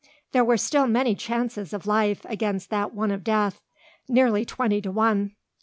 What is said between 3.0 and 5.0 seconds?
of death, nearly twenty to